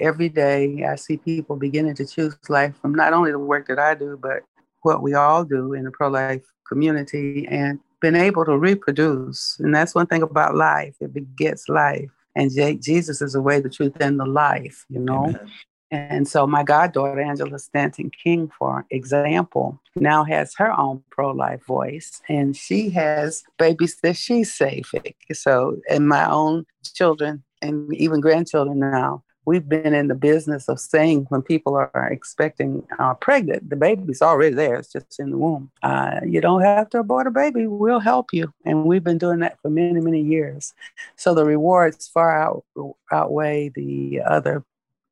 Every 0.00 0.28
day 0.28 0.84
i 0.84 0.96
see 0.96 1.16
people 1.16 1.56
beginning 1.56 1.94
to 1.94 2.04
choose 2.04 2.36
life 2.50 2.74
from 2.82 2.92
not 2.94 3.14
only 3.14 3.32
the 3.32 3.38
work 3.38 3.68
that 3.68 3.78
i 3.78 3.94
do 3.94 4.18
but 4.20 4.42
what 4.82 5.02
we 5.02 5.14
all 5.14 5.44
do 5.44 5.72
in 5.72 5.84
the 5.84 5.90
pro-life 5.90 6.44
community 6.68 7.46
and 7.50 7.80
been 8.00 8.16
able 8.16 8.44
to 8.44 8.56
reproduce 8.56 9.56
and 9.58 9.74
that's 9.74 9.94
one 9.94 10.06
thing 10.06 10.22
about 10.22 10.54
life 10.54 10.94
it 11.00 11.12
begets 11.12 11.68
life 11.68 12.10
and 12.36 12.52
jesus 12.80 13.20
is 13.20 13.32
the 13.32 13.42
way 13.42 13.60
the 13.60 13.70
truth 13.70 13.96
and 14.00 14.20
the 14.20 14.26
life 14.26 14.84
you 14.88 15.00
know 15.00 15.26
Amen. 15.26 15.50
And 15.90 16.28
so 16.28 16.46
my 16.46 16.64
goddaughter, 16.64 17.20
Angela 17.20 17.58
Stanton 17.58 18.10
King, 18.10 18.50
for 18.58 18.84
example, 18.90 19.80
now 19.96 20.22
has 20.24 20.54
her 20.56 20.70
own 20.78 21.02
pro-life 21.10 21.64
voice 21.64 22.20
and 22.28 22.54
she 22.54 22.90
has 22.90 23.42
babies 23.58 23.96
that 24.02 24.16
she's 24.16 24.52
saving. 24.52 25.14
So, 25.32 25.78
and 25.88 26.08
my 26.08 26.30
own 26.30 26.66
children 26.94 27.42
and 27.62 27.92
even 27.94 28.20
grandchildren 28.20 28.78
now, 28.78 29.24
we've 29.48 29.66
been 29.66 29.94
in 29.94 30.08
the 30.08 30.14
business 30.14 30.68
of 30.68 30.78
saying 30.78 31.24
when 31.30 31.40
people 31.40 31.74
are 31.74 32.08
expecting 32.12 32.86
are 32.98 33.12
uh, 33.12 33.14
pregnant, 33.14 33.70
the 33.70 33.76
baby's 33.76 34.20
already 34.20 34.54
there, 34.54 34.74
it's 34.76 34.92
just 34.92 35.18
in 35.18 35.30
the 35.30 35.38
womb. 35.38 35.70
Uh, 35.82 36.20
you 36.22 36.38
don't 36.38 36.60
have 36.60 36.90
to 36.90 36.98
abort 36.98 37.26
a 37.26 37.30
baby, 37.30 37.66
we'll 37.66 37.98
help 37.98 38.26
you. 38.34 38.52
And 38.66 38.84
we've 38.84 39.02
been 39.02 39.16
doing 39.16 39.38
that 39.38 39.58
for 39.62 39.70
many, 39.70 40.00
many 40.00 40.20
years. 40.20 40.74
So 41.16 41.34
the 41.34 41.46
rewards 41.46 42.08
far 42.08 42.38
out, 42.38 42.64
outweigh 43.10 43.70
the 43.70 44.20
other 44.20 44.64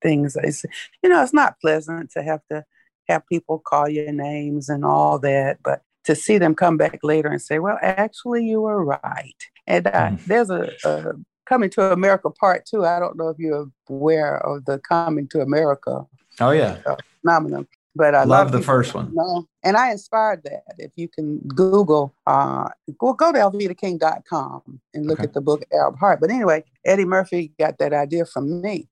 things. 0.02 0.36
It's, 0.36 0.66
you 1.02 1.08
know, 1.08 1.22
it's 1.22 1.32
not 1.32 1.58
pleasant 1.58 2.10
to 2.10 2.22
have 2.22 2.42
to 2.50 2.66
have 3.08 3.26
people 3.28 3.58
call 3.58 3.88
your 3.88 4.12
names 4.12 4.68
and 4.68 4.84
all 4.84 5.18
that, 5.20 5.62
but 5.62 5.80
to 6.04 6.14
see 6.14 6.36
them 6.36 6.54
come 6.54 6.76
back 6.76 6.98
later 7.02 7.28
and 7.28 7.40
say, 7.40 7.58
well, 7.58 7.78
actually, 7.80 8.44
you 8.44 8.60
were 8.60 8.84
right. 8.84 9.42
And 9.66 9.86
uh, 9.86 10.10
mm. 10.10 10.24
there's 10.26 10.50
a, 10.50 10.70
a, 10.84 11.14
Coming 11.46 11.70
to 11.70 11.92
America 11.92 12.30
part 12.30 12.66
two. 12.66 12.84
I 12.84 12.98
don't 12.98 13.16
know 13.16 13.28
if 13.28 13.38
you're 13.38 13.70
aware 13.88 14.44
of 14.46 14.64
the 14.64 14.78
Coming 14.80 15.28
to 15.28 15.40
America. 15.40 16.06
Oh, 16.40 16.50
yeah. 16.50 16.78
Uh, 16.84 16.96
phenomenon. 17.22 17.66
But 17.96 18.14
I 18.14 18.24
love 18.24 18.52
the 18.52 18.60
first 18.60 18.92
one. 18.92 19.14
Know, 19.14 19.48
and 19.62 19.74
I 19.76 19.90
inspired 19.90 20.42
that. 20.44 20.74
If 20.76 20.92
you 20.96 21.08
can 21.08 21.38
Google, 21.48 22.14
uh, 22.26 22.68
go, 22.98 23.14
go 23.14 23.32
to 23.32 23.38
alvedaking.com 23.38 24.80
and 24.92 25.06
look 25.06 25.18
okay. 25.18 25.28
at 25.28 25.32
the 25.32 25.40
book 25.40 25.64
Arab 25.72 25.98
Heart. 25.98 26.20
But 26.20 26.30
anyway, 26.30 26.64
Eddie 26.84 27.06
Murphy 27.06 27.52
got 27.58 27.78
that 27.78 27.94
idea 27.94 28.26
from 28.26 28.60
me 28.60 28.88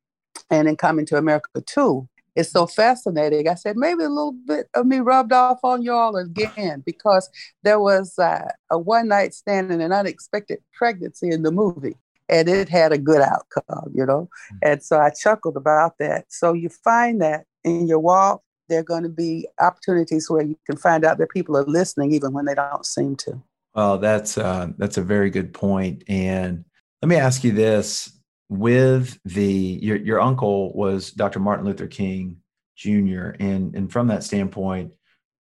and 0.51 0.67
in 0.67 0.77
Coming 0.77 1.05
to 1.07 1.19
America 1.19 1.61
too. 1.67 2.09
It's 2.35 2.51
so 2.51 2.67
fascinating. 2.67 3.47
I 3.47 3.55
said, 3.55 3.77
maybe 3.77 4.05
a 4.05 4.09
little 4.09 4.35
bit 4.47 4.69
of 4.75 4.87
me 4.87 4.99
rubbed 4.99 5.33
off 5.33 5.61
on 5.63 5.83
y'all 5.83 6.17
again 6.17 6.83
because 6.85 7.29
there 7.63 7.79
was 7.79 8.19
uh, 8.19 8.49
a 8.71 8.79
one 8.79 9.09
night 9.09 9.35
stand 9.35 9.71
and 9.71 9.83
an 9.83 9.93
unexpected 9.93 10.61
pregnancy 10.73 11.29
in 11.29 11.43
the 11.43 11.53
movie. 11.53 11.97
And 12.29 12.49
it 12.49 12.69
had 12.69 12.93
a 12.93 12.99
good 12.99 13.21
outcome, 13.21 13.93
you 13.95 14.07
know? 14.07 14.29
Mm. 14.53 14.59
And 14.63 14.83
so 14.83 14.99
I 14.99 15.11
chuckled 15.11 15.57
about 15.57 15.99
that. 15.99 16.27
So 16.29 16.53
you 16.53 16.69
find 16.69 17.21
that 17.21 17.45
in 17.65 17.87
your 17.87 17.99
walk, 17.99 18.43
there 18.69 18.81
are 18.81 18.85
going 18.85 19.03
to 19.03 19.09
be 19.09 19.47
opportunities 19.61 20.31
where 20.31 20.43
you 20.43 20.57
can 20.67 20.77
find 20.77 21.05
out 21.05 21.19
that 21.19 21.31
people 21.31 21.57
are 21.57 21.65
listening 21.65 22.13
even 22.13 22.33
when 22.33 22.47
they 22.47 22.55
don't 22.55 22.87
seem 22.87 23.17
to. 23.17 23.43
Well, 23.75 23.99
that's 23.99 24.39
uh, 24.39 24.69
that's 24.79 24.99
a 24.99 25.03
very 25.03 25.31
good 25.31 25.53
point. 25.53 26.05
And 26.09 26.65
let 27.03 27.09
me 27.09 27.17
ask 27.17 27.45
you 27.45 27.53
this: 27.53 28.17
with 28.49 29.19
the 29.25 29.45
your 29.83 29.97
your 29.97 30.21
uncle 30.21 30.73
was 30.75 31.11
Dr. 31.11 31.41
Martin 31.41 31.67
Luther 31.67 31.89
King 31.89 32.39
Jr. 32.77 33.31
and 33.41 33.75
and 33.75 33.91
from 33.91 34.07
that 34.09 34.23
standpoint, 34.23 34.93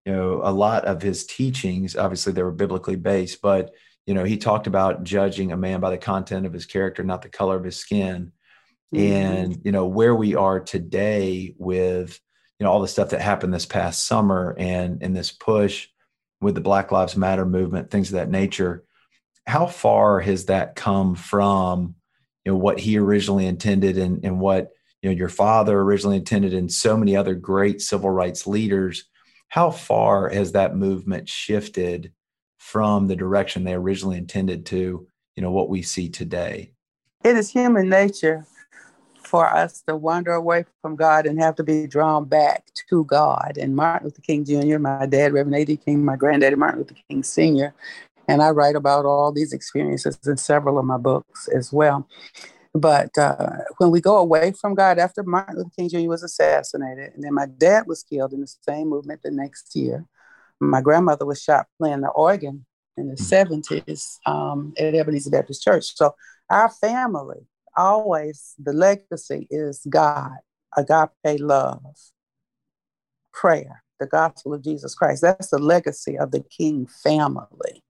you 0.06 0.12
know, 0.12 0.40
a 0.44 0.52
lot 0.52 0.84
of 0.84 1.02
his 1.02 1.26
teachings 1.26 1.96
obviously 1.96 2.32
they 2.32 2.42
were 2.42 2.52
biblically 2.52 2.96
based, 2.96 3.42
but 3.42 3.72
you 4.10 4.14
know, 4.14 4.24
he 4.24 4.38
talked 4.38 4.66
about 4.66 5.04
judging 5.04 5.52
a 5.52 5.56
man 5.56 5.78
by 5.78 5.90
the 5.90 5.96
content 5.96 6.44
of 6.44 6.52
his 6.52 6.66
character, 6.66 7.04
not 7.04 7.22
the 7.22 7.28
color 7.28 7.56
of 7.56 7.62
his 7.62 7.76
skin. 7.76 8.32
Mm-hmm. 8.92 9.12
And 9.12 9.60
you 9.64 9.70
know, 9.70 9.86
where 9.86 10.16
we 10.16 10.34
are 10.34 10.58
today 10.58 11.54
with 11.58 12.18
you 12.58 12.64
know 12.64 12.72
all 12.72 12.80
the 12.80 12.88
stuff 12.88 13.10
that 13.10 13.20
happened 13.20 13.54
this 13.54 13.66
past 13.66 14.04
summer 14.04 14.56
and 14.58 15.00
in 15.00 15.12
this 15.12 15.30
push 15.30 15.86
with 16.40 16.56
the 16.56 16.60
Black 16.60 16.90
Lives 16.90 17.16
Matter 17.16 17.46
movement, 17.46 17.92
things 17.92 18.08
of 18.08 18.14
that 18.14 18.28
nature. 18.28 18.82
How 19.46 19.66
far 19.66 20.18
has 20.18 20.46
that 20.46 20.74
come 20.74 21.14
from 21.14 21.94
you 22.44 22.50
know 22.50 22.58
what 22.58 22.80
he 22.80 22.98
originally 22.98 23.46
intended 23.46 23.96
and, 23.96 24.24
and 24.24 24.40
what 24.40 24.70
you 25.02 25.10
know 25.10 25.16
your 25.16 25.28
father 25.28 25.78
originally 25.78 26.16
intended 26.16 26.52
and 26.52 26.72
so 26.72 26.96
many 26.96 27.14
other 27.14 27.36
great 27.36 27.80
civil 27.80 28.10
rights 28.10 28.44
leaders 28.44 29.04
how 29.50 29.70
far 29.70 30.28
has 30.30 30.50
that 30.52 30.74
movement 30.74 31.28
shifted 31.28 32.12
from 32.60 33.08
the 33.08 33.16
direction 33.16 33.64
they 33.64 33.74
originally 33.74 34.18
intended 34.18 34.64
to 34.66 35.06
you 35.34 35.42
know 35.42 35.50
what 35.50 35.68
we 35.68 35.82
see 35.82 36.08
today 36.08 36.70
it 37.24 37.36
is 37.36 37.50
human 37.50 37.88
nature 37.88 38.46
for 39.22 39.46
us 39.46 39.82
to 39.82 39.94
wander 39.94 40.32
away 40.32 40.64
from 40.82 40.96
God 40.96 41.26
and 41.26 41.40
have 41.40 41.54
to 41.56 41.62
be 41.62 41.86
drawn 41.86 42.24
back 42.24 42.64
to 42.88 43.04
God. 43.04 43.58
And 43.60 43.76
Martin 43.76 44.06
Luther 44.06 44.22
King 44.22 44.44
Jr., 44.44 44.78
my 44.78 45.06
dad, 45.06 45.32
Reverend 45.32 45.54
A.D. 45.54 45.76
King, 45.76 46.04
my 46.04 46.16
granddaddy, 46.16 46.56
Martin 46.56 46.80
Luther 46.80 46.96
King 47.08 47.22
Sr., 47.22 47.74
and 48.26 48.42
I 48.42 48.50
write 48.50 48.76
about 48.76 49.04
all 49.04 49.32
these 49.32 49.52
experiences 49.52 50.18
in 50.26 50.36
several 50.36 50.78
of 50.78 50.84
my 50.84 50.96
books 50.96 51.48
as 51.48 51.72
well. 51.72 52.08
But 52.72 53.16
uh, 53.18 53.50
when 53.78 53.90
we 53.90 54.00
go 54.00 54.18
away 54.18 54.52
from 54.52 54.74
God, 54.74 54.98
after 54.98 55.22
Martin 55.22 55.56
Luther 55.56 55.70
King 55.76 55.88
Jr. 55.88 56.08
was 56.08 56.22
assassinated, 56.22 57.12
and 57.14 57.24
then 57.24 57.34
my 57.34 57.46
dad 57.46 57.84
was 57.86 58.02
killed 58.02 58.32
in 58.32 58.40
the 58.40 58.54
same 58.62 58.88
movement 58.88 59.22
the 59.22 59.30
next 59.30 59.74
year, 59.74 60.06
my 60.60 60.80
grandmother 60.80 61.26
was 61.26 61.42
shot 61.42 61.66
playing 61.78 62.02
the 62.02 62.10
organ 62.10 62.66
in 62.96 63.08
the 63.08 63.16
70s 63.16 64.18
hmm. 64.24 64.32
um, 64.32 64.74
at 64.78 64.94
Ebenezer 64.94 65.30
Baptist 65.30 65.62
Church. 65.62 65.96
So 65.96 66.14
our 66.50 66.68
family, 66.68 67.46
always, 67.76 68.54
the 68.58 68.72
legacy 68.72 69.46
is 69.50 69.86
God, 69.88 70.38
agape 70.76 71.40
love, 71.40 71.84
prayer, 73.32 73.82
the 73.98 74.06
gospel 74.06 74.54
of 74.54 74.62
Jesus 74.62 74.94
Christ. 74.94 75.22
That's 75.22 75.50
the 75.50 75.58
legacy 75.58 76.18
of 76.18 76.30
the 76.30 76.40
King 76.40 76.86
family. 76.86 77.82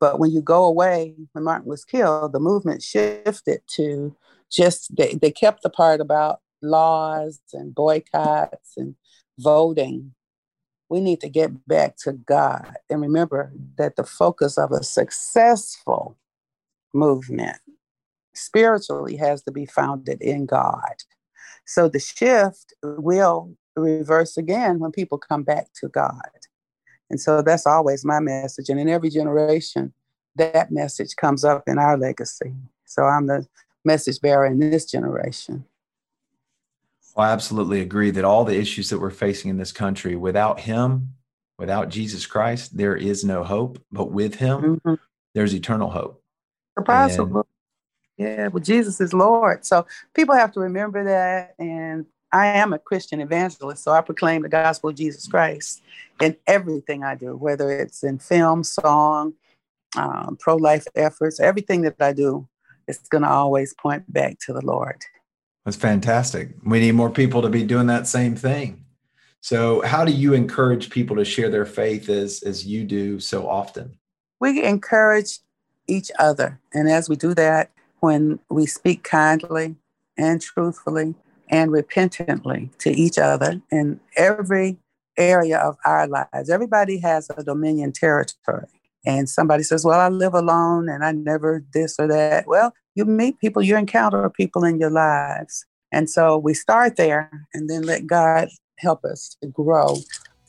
But 0.00 0.18
when 0.18 0.30
you 0.30 0.40
go 0.40 0.64
away, 0.64 1.14
when 1.32 1.44
Martin 1.44 1.68
was 1.68 1.84
killed, 1.84 2.32
the 2.32 2.40
movement 2.40 2.82
shifted 2.82 3.60
to 3.76 4.16
just, 4.50 4.94
they, 4.96 5.14
they 5.14 5.30
kept 5.30 5.62
the 5.62 5.70
part 5.70 6.00
about 6.00 6.40
laws 6.62 7.40
and 7.52 7.74
boycotts 7.74 8.76
and 8.76 8.94
voting. 9.38 10.14
We 10.88 11.00
need 11.00 11.20
to 11.20 11.28
get 11.28 11.66
back 11.66 11.96
to 11.98 12.12
God 12.12 12.76
and 12.88 13.00
remember 13.00 13.52
that 13.76 13.96
the 13.96 14.04
focus 14.04 14.56
of 14.56 14.72
a 14.72 14.82
successful 14.82 16.16
movement 16.94 17.58
spiritually 18.34 19.16
has 19.16 19.42
to 19.42 19.52
be 19.52 19.66
founded 19.66 20.22
in 20.22 20.46
God. 20.46 21.02
So 21.66 21.88
the 21.88 21.98
shift 21.98 22.72
will 22.82 23.54
reverse 23.76 24.36
again 24.36 24.78
when 24.78 24.92
people 24.92 25.18
come 25.18 25.42
back 25.42 25.68
to 25.80 25.88
God. 25.88 26.30
And 27.10 27.20
so 27.20 27.42
that's 27.42 27.66
always 27.66 28.04
my 28.04 28.20
message. 28.20 28.68
And 28.68 28.80
in 28.80 28.88
every 28.88 29.10
generation, 29.10 29.92
that 30.36 30.70
message 30.70 31.16
comes 31.16 31.44
up 31.44 31.64
in 31.66 31.78
our 31.78 31.96
legacy. 31.96 32.54
So 32.84 33.04
I'm 33.04 33.26
the 33.26 33.46
message 33.84 34.20
bearer 34.20 34.46
in 34.46 34.58
this 34.60 34.86
generation. 34.86 35.64
Well, 37.18 37.26
I 37.26 37.32
absolutely 37.32 37.80
agree 37.80 38.12
that 38.12 38.24
all 38.24 38.44
the 38.44 38.56
issues 38.56 38.90
that 38.90 39.00
we're 39.00 39.10
facing 39.10 39.50
in 39.50 39.56
this 39.56 39.72
country, 39.72 40.14
without 40.14 40.60
Him, 40.60 41.14
without 41.58 41.88
Jesus 41.88 42.26
Christ, 42.26 42.76
there 42.76 42.94
is 42.94 43.24
no 43.24 43.42
hope. 43.42 43.82
But 43.90 44.12
with 44.12 44.36
Him, 44.36 44.80
mm-hmm. 44.80 44.94
there's 45.34 45.52
eternal 45.52 45.90
hope. 45.90 46.22
Possible. 46.84 47.44
And, 48.18 48.28
yeah, 48.28 48.48
but 48.50 48.62
Jesus 48.62 49.00
is 49.00 49.12
Lord. 49.12 49.66
So 49.66 49.84
people 50.14 50.36
have 50.36 50.52
to 50.52 50.60
remember 50.60 51.02
that 51.04 51.56
and 51.58 52.06
I 52.30 52.46
am 52.46 52.72
a 52.72 52.78
Christian 52.78 53.20
evangelist, 53.20 53.82
so 53.82 53.90
I 53.90 54.00
proclaim 54.00 54.42
the 54.42 54.48
gospel 54.48 54.90
of 54.90 54.96
Jesus 54.96 55.26
Christ 55.26 55.82
in 56.20 56.36
everything 56.46 57.02
I 57.02 57.16
do, 57.16 57.36
whether 57.36 57.72
it's 57.72 58.04
in 58.04 58.20
film, 58.20 58.62
song, 58.62 59.32
um, 59.96 60.36
pro 60.38 60.54
life 60.54 60.86
efforts, 60.94 61.40
everything 61.40 61.82
that 61.82 61.96
I 61.98 62.12
do, 62.12 62.46
it's 62.86 63.08
going 63.08 63.22
to 63.22 63.30
always 63.30 63.74
point 63.74 64.12
back 64.12 64.38
to 64.46 64.52
the 64.52 64.64
Lord. 64.64 65.02
That's 65.68 65.76
fantastic. 65.76 66.48
We 66.64 66.80
need 66.80 66.92
more 66.92 67.10
people 67.10 67.42
to 67.42 67.50
be 67.50 67.62
doing 67.62 67.88
that 67.88 68.06
same 68.06 68.34
thing. 68.34 68.86
So, 69.42 69.82
how 69.82 70.02
do 70.06 70.12
you 70.12 70.32
encourage 70.32 70.88
people 70.88 71.14
to 71.16 71.26
share 71.26 71.50
their 71.50 71.66
faith 71.66 72.08
as, 72.08 72.42
as 72.42 72.64
you 72.64 72.84
do 72.84 73.20
so 73.20 73.46
often? 73.46 73.98
We 74.40 74.64
encourage 74.64 75.40
each 75.86 76.10
other. 76.18 76.58
And 76.72 76.88
as 76.88 77.10
we 77.10 77.16
do 77.16 77.34
that, 77.34 77.70
when 78.00 78.38
we 78.48 78.64
speak 78.64 79.04
kindly 79.04 79.76
and 80.16 80.40
truthfully 80.40 81.14
and 81.50 81.70
repentantly 81.70 82.70
to 82.78 82.90
each 82.90 83.18
other 83.18 83.60
in 83.70 84.00
every 84.16 84.78
area 85.18 85.58
of 85.58 85.76
our 85.84 86.06
lives, 86.06 86.48
everybody 86.48 87.00
has 87.00 87.28
a 87.36 87.44
dominion 87.44 87.92
territory. 87.92 88.68
And 89.06 89.28
somebody 89.28 89.62
says, 89.62 89.84
Well, 89.84 90.00
I 90.00 90.08
live 90.08 90.34
alone 90.34 90.88
and 90.88 91.04
I 91.04 91.12
never 91.12 91.64
this 91.72 91.96
or 91.98 92.08
that. 92.08 92.46
Well, 92.46 92.72
you 92.94 93.04
meet 93.04 93.38
people, 93.38 93.62
you 93.62 93.76
encounter 93.76 94.28
people 94.30 94.64
in 94.64 94.78
your 94.78 94.90
lives. 94.90 95.64
And 95.92 96.10
so 96.10 96.36
we 96.36 96.54
start 96.54 96.96
there 96.96 97.30
and 97.54 97.70
then 97.70 97.82
let 97.82 98.06
God 98.06 98.48
help 98.78 99.04
us 99.04 99.36
to 99.42 99.48
grow 99.48 99.96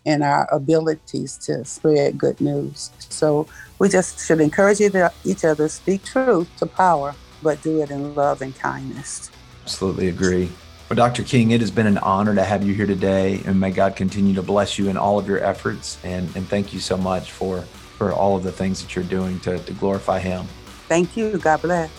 in 0.06 0.24
our 0.24 0.52
abilities 0.52 1.38
to 1.38 1.64
spread 1.66 2.18
good 2.18 2.40
news. 2.42 2.92
So 3.10 3.48
we 3.80 3.90
just 3.90 4.26
should 4.26 4.42
encourage 4.42 4.82
each 4.82 5.46
other, 5.46 5.68
speak 5.70 6.04
truth 6.04 6.50
to 6.58 6.66
power, 6.66 7.16
but 7.44 7.62
do 7.62 7.82
it 7.82 7.92
in 7.92 8.16
love 8.16 8.42
and 8.42 8.56
kindness. 8.56 9.30
Absolutely 9.64 10.08
agree. 10.08 10.50
Well, 10.90 10.96
Dr. 10.96 11.24
King, 11.24 11.52
it 11.52 11.62
has 11.62 11.70
been 11.70 11.86
an 11.86 12.00
honor 12.00 12.34
to 12.34 12.44
have 12.44 12.64
you 12.64 12.74
here 12.74 12.88
today, 12.88 13.42
and 13.46 13.60
may 13.60 13.70
God 13.70 13.96
continue 13.96 14.34
to 14.34 14.42
bless 14.42 14.80
you 14.80 14.90
in 14.90 14.98
all 14.98 15.20
of 15.20 15.28
your 15.28 15.38
efforts. 15.44 16.00
And, 16.04 16.36
and 16.36 16.48
thank 16.48 16.74
you 16.74 16.80
so 16.80 16.98
much 16.98 17.32
for, 17.32 17.64
for 18.00 18.14
all 18.14 18.38
of 18.38 18.44
the 18.44 18.52
things 18.52 18.82
that 18.82 18.96
you're 18.96 19.04
doing 19.04 19.42
to, 19.42 19.60
to 19.60 19.74
glorify 19.74 20.20
Him. 20.20 20.46
Thank 20.88 21.18
you. 21.18 21.38
God 21.38 21.62
bless. 21.62 21.92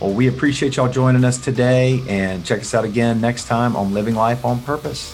Well, 0.00 0.12
we 0.12 0.28
appreciate 0.28 0.76
y'all 0.76 0.88
joining 0.88 1.24
us 1.24 1.38
today, 1.38 2.00
and 2.08 2.46
check 2.46 2.60
us 2.60 2.72
out 2.72 2.84
again 2.84 3.20
next 3.20 3.48
time 3.48 3.74
on 3.74 3.92
Living 3.92 4.14
Life 4.14 4.44
on 4.44 4.60
Purpose. 4.60 5.12